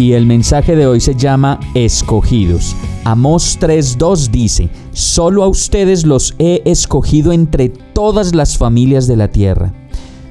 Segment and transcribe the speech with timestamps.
[0.00, 2.74] Y el mensaje de hoy se llama Escogidos.
[3.04, 9.28] Amós 3.2 dice, Solo a ustedes los he escogido entre todas las familias de la
[9.28, 9.74] tierra.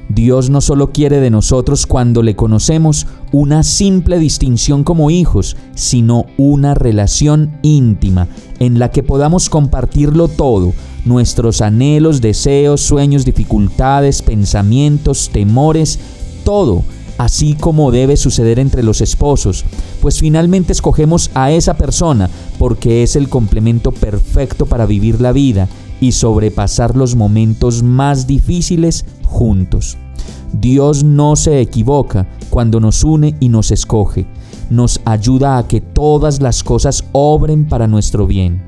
[0.07, 6.25] Dios no solo quiere de nosotros cuando le conocemos una simple distinción como hijos, sino
[6.35, 10.73] una relación íntima en la que podamos compartirlo todo,
[11.05, 15.99] nuestros anhelos, deseos, sueños, dificultades, pensamientos, temores,
[16.43, 16.83] todo
[17.19, 19.65] así como debe suceder entre los esposos,
[20.01, 25.67] pues finalmente escogemos a esa persona porque es el complemento perfecto para vivir la vida
[25.99, 29.97] y sobrepasar los momentos más difíciles juntos.
[30.53, 34.25] Dios no se equivoca cuando nos une y nos escoge,
[34.69, 38.63] nos ayuda a que todas las cosas obren para nuestro bien.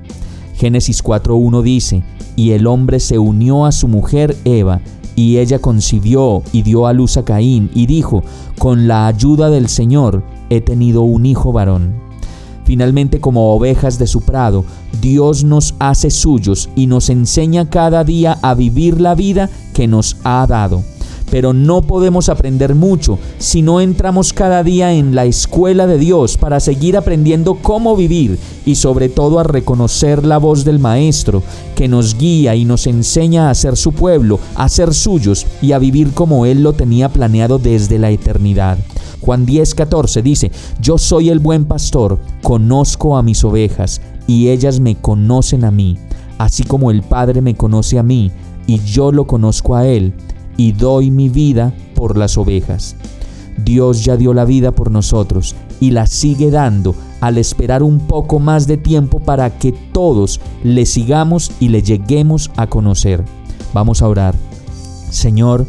[0.56, 2.04] Génesis 4.1 dice,
[2.36, 4.82] y el hombre se unió a su mujer Eva,
[5.16, 8.24] y ella concibió y dio a luz a Caín y dijo,
[8.58, 11.94] con la ayuda del Señor he tenido un hijo varón.
[12.64, 14.64] Finalmente, como ovejas de su prado,
[15.02, 20.18] Dios nos hace suyos y nos enseña cada día a vivir la vida que nos
[20.24, 20.84] ha dado
[21.32, 26.38] pero no podemos aprender mucho si no entramos cada día en la escuela de Dios
[26.38, 31.42] para seguir aprendiendo cómo vivir y sobre todo a reconocer la voz del Maestro
[31.74, 35.80] que nos guía y nos enseña a ser su pueblo, a ser suyos y a
[35.80, 38.78] vivir como Él lo tenía planeado desde la eternidad.
[39.22, 40.52] Juan 10:14 dice,
[40.82, 45.98] Yo soy el buen pastor, conozco a mis ovejas y ellas me conocen a mí,
[46.38, 48.32] así como el Padre me conoce a mí
[48.68, 50.14] y yo lo conozco a Él
[50.62, 52.96] y doy mi vida por las ovejas.
[53.66, 58.38] Dios ya dio la vida por nosotros y la sigue dando al esperar un poco
[58.38, 63.26] más de tiempo para que todos le sigamos y le lleguemos a conocer.
[63.74, 64.36] Vamos a orar.
[65.10, 65.66] Señor,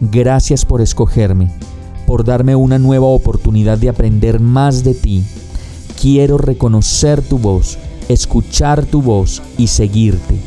[0.00, 1.50] gracias por escogerme,
[2.06, 5.24] por darme una nueva oportunidad de aprender más de ti.
[6.00, 7.76] Quiero reconocer tu voz,
[8.08, 10.38] escuchar tu voz y seguirte.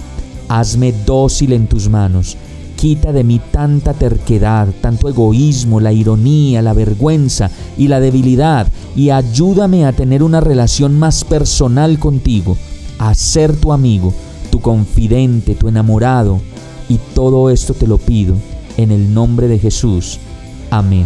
[0.47, 2.37] Hazme dócil en tus manos
[2.81, 8.65] Quita de mí tanta terquedad, tanto egoísmo, la ironía, la vergüenza y la debilidad
[8.95, 12.57] y ayúdame a tener una relación más personal contigo,
[12.97, 14.15] a ser tu amigo,
[14.49, 16.41] tu confidente, tu enamorado.
[16.89, 18.35] Y todo esto te lo pido
[18.77, 20.17] en el nombre de Jesús.
[20.71, 21.05] Amén.